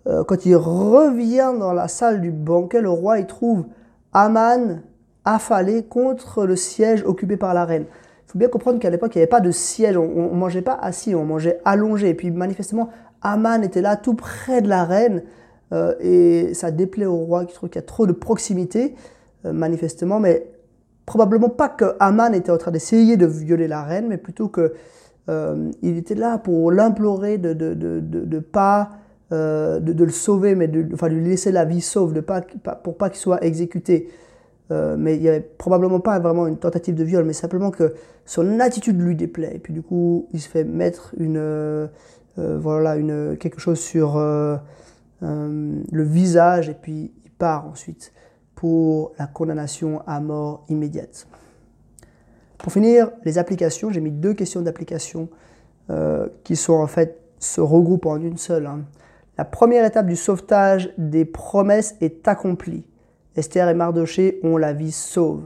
Euh, 0.06 0.24
quand 0.24 0.46
il 0.46 0.56
revient 0.56 1.52
dans 1.58 1.72
la 1.72 1.88
salle 1.88 2.20
du 2.20 2.30
banquet, 2.30 2.80
le 2.80 2.90
roi 2.90 3.18
y 3.18 3.26
trouve 3.26 3.66
Aman 4.12 4.80
affalé 5.24 5.84
contre 5.84 6.46
le 6.46 6.56
siège 6.56 7.02
occupé 7.04 7.36
par 7.36 7.54
la 7.54 7.64
reine. 7.64 7.86
Il 8.26 8.32
faut 8.32 8.38
bien 8.38 8.48
comprendre 8.48 8.80
qu'à 8.80 8.90
l'époque, 8.90 9.14
il 9.14 9.18
n'y 9.18 9.22
avait 9.22 9.28
pas 9.30 9.40
de 9.40 9.52
siège, 9.52 9.96
on 9.96 10.32
ne 10.32 10.36
mangeait 10.36 10.62
pas 10.62 10.74
assis, 10.74 11.14
on 11.14 11.24
mangeait 11.24 11.60
allongé. 11.64 12.08
Et 12.08 12.14
puis 12.14 12.30
manifestement, 12.30 12.90
Aman 13.22 13.62
était 13.62 13.82
là 13.82 13.96
tout 13.96 14.14
près 14.14 14.62
de 14.62 14.68
la 14.68 14.84
reine. 14.84 15.22
Euh, 15.72 15.94
et 16.00 16.54
ça 16.54 16.70
déplaît 16.70 17.06
au 17.06 17.16
roi 17.16 17.44
qui 17.44 17.54
trouve 17.54 17.68
qu'il 17.68 17.80
y 17.80 17.84
a 17.84 17.86
trop 17.86 18.06
de 18.06 18.12
proximité, 18.12 18.94
euh, 19.44 19.52
manifestement. 19.52 20.20
Mais 20.20 20.48
probablement 21.06 21.48
pas 21.48 21.68
que 21.68 21.96
Haman 22.00 22.34
était 22.34 22.52
en 22.52 22.58
train 22.58 22.70
d'essayer 22.70 23.16
de 23.16 23.26
violer 23.26 23.68
la 23.68 23.82
reine, 23.82 24.06
mais 24.08 24.18
plutôt 24.18 24.48
que 24.48 24.74
euh, 25.28 25.70
il 25.82 25.96
était 25.96 26.14
là 26.14 26.38
pour 26.38 26.70
l'implorer 26.70 27.38
de 27.38 27.48
ne 27.48 27.54
de, 27.54 28.00
de, 28.00 28.00
de, 28.00 28.38
pas 28.38 28.90
de, 29.30 30.04
le 30.04 30.10
sauver, 30.10 30.54
mais 30.54 30.68
de, 30.68 30.86
enfin, 30.94 31.08
lui 31.08 31.24
laisser 31.24 31.50
la 31.50 31.64
vie 31.64 31.80
sauve, 31.80 32.12
de 32.12 32.20
pas, 32.20 32.42
pour 32.42 32.96
pas 32.96 33.10
qu'il 33.10 33.18
soit 33.18 33.42
exécuté. 33.44 34.08
Euh, 34.70 34.96
mais 34.98 35.16
il 35.16 35.22
n'y 35.22 35.28
avait 35.28 35.40
probablement 35.40 36.00
pas 36.00 36.18
vraiment 36.18 36.46
une 36.46 36.58
tentative 36.58 36.94
de 36.94 37.04
viol, 37.04 37.24
mais 37.24 37.32
simplement 37.32 37.70
que 37.70 37.94
son 38.24 38.60
attitude 38.60 39.00
lui 39.00 39.14
déplaît. 39.14 39.54
Et 39.54 39.58
puis 39.58 39.72
du 39.72 39.82
coup, 39.82 40.28
il 40.32 40.40
se 40.40 40.48
fait 40.48 40.64
mettre 40.64 41.14
une, 41.18 41.88
voilà, 42.36 42.96
une, 42.96 43.36
quelque 43.38 43.60
chose 43.60 43.78
sur 43.78 44.18
le 45.20 46.02
visage, 46.02 46.68
et 46.68 46.74
puis 46.74 47.12
il 47.24 47.30
part 47.30 47.68
ensuite 47.68 48.12
pour 48.56 49.12
la 49.18 49.26
condamnation 49.26 50.02
à 50.06 50.18
mort 50.18 50.64
immédiate. 50.68 51.28
Pour 52.58 52.72
finir, 52.72 53.12
les 53.24 53.38
applications, 53.38 53.90
j'ai 53.90 54.00
mis 54.00 54.10
deux 54.10 54.34
questions 54.34 54.62
d'application 54.62 55.28
euh, 55.90 56.28
qui 56.42 56.56
sont 56.56 56.74
en 56.74 56.86
fait 56.86 57.20
se 57.38 57.60
regroupent 57.60 58.06
en 58.06 58.16
une 58.16 58.38
seule. 58.38 58.66
Hein. 58.66 58.80
La 59.38 59.44
première 59.44 59.84
étape 59.84 60.06
du 60.06 60.16
sauvetage 60.16 60.92
des 60.96 61.24
promesses 61.24 61.94
est 62.00 62.26
accomplie. 62.26 62.84
Esther 63.36 63.68
et 63.68 63.74
Mardoché 63.74 64.40
ont 64.42 64.56
la 64.56 64.72
vie 64.72 64.92
sauve. 64.92 65.42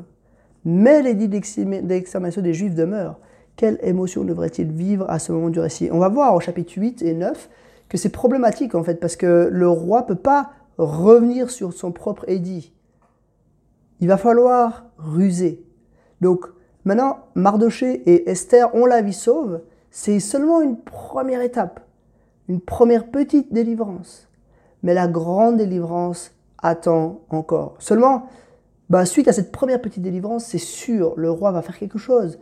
Mais 0.64 1.02
l'édit 1.02 1.28
d'extermination 1.28 2.42
des 2.42 2.54
Juifs 2.54 2.75
demeure. 2.75 3.18
Quelle 3.56 3.78
émotion 3.82 4.25
devrait-il 4.25 4.70
vivre 4.73 5.09
à 5.11 5.18
ce 5.18 5.32
moment 5.32 5.50
du 5.50 5.61
récit? 5.61 5.88
On 5.92 5.99
va 5.99 6.09
voir 6.09 6.35
au 6.35 6.40
chapitre 6.40 6.73
8 6.76 7.02
et 7.02 7.14
9 7.14 7.50
que 7.88 7.99
c'est 7.99 8.09
problématique 8.09 8.75
en 8.75 8.82
fait 8.82 9.00
parce 9.00 9.16
que 9.16 9.49
le 9.50 9.68
roi 9.68 10.06
peut 10.06 10.14
pas 10.14 10.50
revenir 10.78 11.50
sur 11.50 11.73
son 11.73 11.92
propre 11.92 12.25
édit. 12.28 12.73
Il 14.00 14.09
va 14.09 14.16
falloir 14.16 14.87
ruser. 14.99 15.64
Donc 16.20 16.47
Maintenant, 16.85 17.18
Mardoché 17.35 18.02
et 18.11 18.30
Esther 18.30 18.75
ont 18.75 18.87
la 18.87 19.02
vie 19.02 19.12
sauve. 19.12 19.61
C'est 19.90 20.20
seulement 20.20 20.62
une 20.62 20.78
première 20.78 21.42
étape, 21.42 21.80
une 22.49 22.61
première 22.61 23.11
petite 23.11 23.52
délivrance. 23.52 24.28
Mais 24.82 24.94
la 24.94 25.09
grande 25.09 25.59
délivrance 25.59 26.32
attend 26.62 27.20
encore. 27.30 27.76
Seulement, 27.78 28.26
bah, 28.88 29.04
suite 29.04 29.28
à 29.28 29.32
cette 29.32 29.52
première 29.52 29.80
petite 29.80 30.02
délivrance, 30.02 30.44
c'est 30.44 30.58
sûr, 30.58 31.14
le 31.16 31.30
roi 31.30 31.52
va 31.52 31.62
faire 31.62 31.78
quelque 31.78 31.98
chose. 31.98 32.38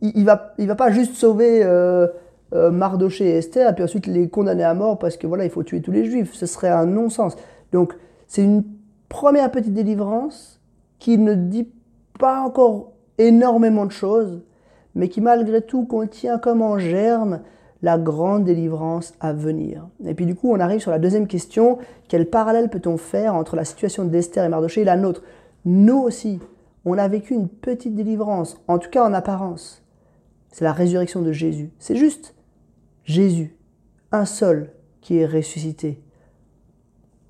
Il 0.00 0.20
ne 0.20 0.24
va, 0.24 0.54
il 0.58 0.66
va 0.66 0.76
pas 0.76 0.90
juste 0.90 1.14
sauver 1.14 1.62
euh, 1.62 2.06
euh, 2.54 2.70
Mardoché 2.70 3.26
et 3.26 3.36
Esther, 3.38 3.74
puis 3.74 3.84
ensuite 3.84 4.06
les 4.06 4.28
condamner 4.28 4.64
à 4.64 4.72
mort 4.72 4.98
parce 4.98 5.16
que 5.16 5.26
voilà, 5.26 5.44
il 5.44 5.50
faut 5.50 5.62
tuer 5.62 5.82
tous 5.82 5.92
les 5.92 6.04
juifs. 6.06 6.32
Ce 6.34 6.46
serait 6.46 6.70
un 6.70 6.86
non-sens. 6.86 7.36
Donc, 7.72 7.94
c'est 8.26 8.42
une 8.42 8.64
première 9.08 9.50
petite 9.50 9.74
délivrance 9.74 10.60
qui 10.98 11.18
ne 11.18 11.34
dit 11.34 11.68
pas 12.18 12.40
encore 12.40 12.92
énormément 13.18 13.84
de 13.84 13.92
choses, 13.92 14.42
mais 14.94 15.08
qui 15.08 15.20
malgré 15.20 15.60
tout 15.60 15.84
contient 15.84 16.38
comme 16.38 16.62
en 16.62 16.78
germe 16.78 17.40
la 17.84 17.98
grande 17.98 18.44
délivrance 18.44 19.12
à 19.20 19.34
venir. 19.34 19.86
Et 20.06 20.14
puis 20.14 20.24
du 20.24 20.34
coup, 20.34 20.50
on 20.50 20.58
arrive 20.58 20.80
sur 20.80 20.90
la 20.90 20.98
deuxième 20.98 21.26
question, 21.26 21.76
quel 22.08 22.30
parallèle 22.30 22.70
peut-on 22.70 22.96
faire 22.96 23.34
entre 23.34 23.56
la 23.56 23.66
situation 23.66 24.06
d'Esther 24.06 24.42
et 24.42 24.48
Mardoché 24.48 24.80
et 24.80 24.84
la 24.84 24.96
nôtre? 24.96 25.22
Nous 25.66 25.98
aussi, 25.98 26.40
on 26.86 26.96
a 26.96 27.06
vécu 27.08 27.34
une 27.34 27.50
petite 27.50 27.94
délivrance, 27.94 28.58
en 28.68 28.78
tout 28.78 28.88
cas 28.88 29.04
en 29.06 29.12
apparence. 29.12 29.82
C'est 30.50 30.64
la 30.64 30.72
résurrection 30.72 31.20
de 31.20 31.30
Jésus. 31.30 31.72
C'est 31.78 31.94
juste 31.94 32.34
Jésus, 33.04 33.54
un 34.12 34.24
seul 34.24 34.70
qui 35.02 35.18
est 35.18 35.26
ressuscité. 35.26 36.00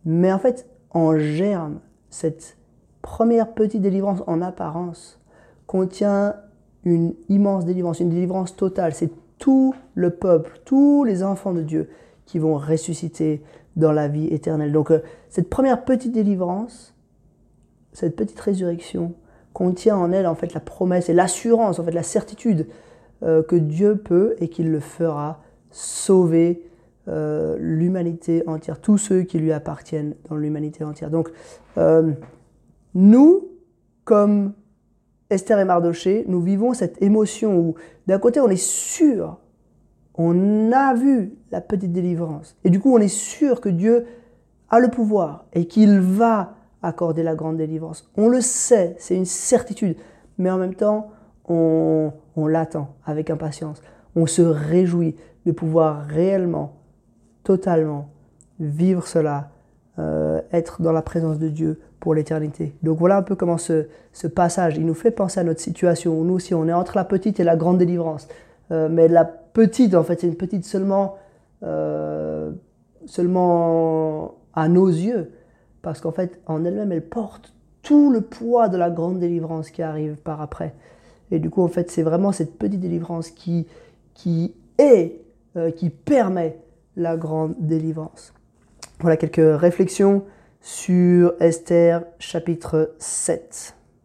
Mais 0.04 0.32
en 0.32 0.38
fait, 0.38 0.68
en 0.90 1.18
germe, 1.18 1.80
cette 2.11 2.56
première 3.02 3.54
petite 3.54 3.82
délivrance 3.82 4.23
en 4.28 4.40
apparence, 4.40 5.20
contient 5.66 6.37
une 6.84 7.14
immense 7.28 7.64
délivrance, 7.64 7.99
une 7.99 8.11
délivrance 8.11 8.54
totale. 8.54 8.94
C'est 8.94 9.11
tout 9.44 9.74
le 9.94 10.08
peuple, 10.08 10.58
tous 10.64 11.04
les 11.04 11.22
enfants 11.22 11.52
de 11.52 11.60
Dieu 11.60 11.90
qui 12.24 12.38
vont 12.38 12.56
ressusciter 12.56 13.42
dans 13.76 13.92
la 13.92 14.08
vie 14.08 14.28
éternelle. 14.28 14.72
Donc 14.72 14.90
euh, 14.90 15.00
cette 15.28 15.50
première 15.50 15.84
petite 15.84 16.12
délivrance, 16.12 16.94
cette 17.92 18.16
petite 18.16 18.40
résurrection, 18.40 19.12
contient 19.52 19.98
en 19.98 20.12
elle 20.12 20.26
en 20.26 20.35
fait 20.35 20.54
la 20.54 20.61
promesse 20.61 21.11
et 21.11 21.12
l'assurance, 21.12 21.78
en 21.78 21.85
fait 21.85 21.90
la 21.90 22.02
certitude 22.02 22.68
euh, 23.22 23.42
que 23.42 23.54
Dieu 23.54 23.96
peut 23.96 24.35
et 24.38 24.48
qu'il 24.48 24.70
le 24.70 24.80
fera 24.80 25.42
sauver 25.70 26.62
euh, 27.09 27.59
l'humanité 27.61 28.44
entière, 28.46 28.80
tous 28.80 28.96
ceux 28.96 29.24
qui 29.24 29.38
lui 29.38 29.52
appartiennent 29.52 30.14
dans 30.30 30.37
l'humanité 30.37 30.85
entière. 30.85 31.11
Donc 31.11 31.28
nous, 32.94 33.48
comme 34.07 34.54
Esther 35.30 35.58
et 35.58 35.64
Mardoché, 35.64 36.24
nous 36.28 36.40
vivons 36.40 36.74
cette 36.74 37.00
émotion 37.02 37.58
où 37.58 37.74
d'un 38.06 38.18
côté 38.18 38.40
on 38.40 38.48
est 38.48 38.62
sûr, 38.62 39.38
on 40.16 40.70
a 40.72 40.94
vu 40.94 41.34
la 41.50 41.60
petite 41.60 41.92
délivrance, 41.92 42.56
et 42.64 42.70
du 42.70 42.80
coup 42.80 42.94
on 42.94 42.98
est 42.98 43.08
sûr 43.08 43.60
que 43.60 43.68
Dieu 43.68 44.06
a 44.70 44.80
le 44.80 44.88
pouvoir 44.88 45.46
et 45.52 45.66
qu'il 45.66 45.98
va 45.98 46.54
accorder 46.82 47.22
la 47.22 47.34
grande 47.34 47.56
délivrance. 47.56 48.10
On 48.16 48.28
le 48.28 48.40
sait, 48.40 48.94
c'est 48.98 49.16
une 49.16 49.24
certitude, 49.24 49.96
mais 50.38 50.50
en 50.50 50.58
même 50.58 50.74
temps 50.74 51.10
on, 51.46 52.12
l'attend 52.37 52.94
avec 53.04 53.30
impatience. 53.30 53.82
On 54.16 54.26
se 54.26 54.42
réjouit 54.42 55.16
de 55.46 55.52
pouvoir 55.52 56.06
réellement, 56.06 56.76
totalement 57.42 58.08
vivre 58.60 59.06
cela, 59.06 59.50
euh, 60.00 60.40
être 60.52 60.83
dans 60.83 60.90
la 60.90 61.02
présence 61.02 61.38
de 61.38 61.48
Dieu 61.48 61.80
pour 62.00 62.14
l'éternité. 62.14 62.74
Donc 62.83 62.98
voilà 62.98 63.18
un 63.18 63.22
peu 63.22 63.37
comment 63.37 63.59
ce, 63.59 63.87
passage, 64.35 64.76
il 64.76 64.85
nous 64.85 64.94
fait 64.94 65.12
penser 65.12 65.38
à 65.38 65.44
notre 65.44 65.61
situation. 65.61 66.20
Nous 66.24 66.35
aussi, 66.35 66.52
on 66.52 66.66
est 66.66 66.72
entre 66.72 66.96
la 66.96 67.04
petite 67.04 67.38
et 67.38 67.44
la 67.44 67.54
grande 67.54 67.78
délivrance. 67.78 68.26
Euh, 68.72 68.88
mais 68.90 69.07
la 69.07 69.24
petite, 69.24 69.94
en 69.94 70.02
fait, 70.02 70.20
c'est 70.20 70.26
une 70.26 70.35
petite 70.35 70.64
seulement, 70.64 71.14
euh, 71.62 72.50
seulement 73.07 74.35
à 74.52 74.68
nos 74.68 74.88
yeux. 74.88 75.30
Parce 75.80 76.00
qu'en 76.00 76.11
fait, 76.11 76.40
en 76.46 76.64
elle-même, 76.64 76.90
elle 76.90 77.09
porte 77.09 77.54
tout 77.83 78.11
le 78.11 78.20
poids 78.20 78.68
de 78.68 78.76
la 78.76 78.90
grande 78.90 79.20
délivrance 79.20 79.70
qui 79.70 79.83
arrive 79.83 80.16
par 80.16 80.42
après. 80.42 80.74
Et 81.30 81.38
du 81.38 81.50
coup, 81.50 81.62
en 81.62 81.68
fait, 81.68 81.88
c'est 81.88 82.02
vraiment 82.02 82.33
cette 82.33 82.59
petite 82.59 82.80
délivrance 82.80 83.30
qui, 83.30 83.68
qui 84.14 84.57
est, 84.76 85.20
qui 85.76 85.90
permet 85.90 86.59
la 86.96 87.16
grande 87.16 87.54
délivrance. 87.61 88.35
Voilà 89.00 89.16
quelques 89.16 89.61
réflexions 89.61 90.24
sur 90.61 91.35
Esther 91.40 92.04
chapitre 92.18 92.94
7. 92.98 93.74